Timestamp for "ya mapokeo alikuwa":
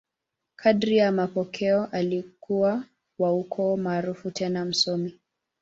0.97-2.83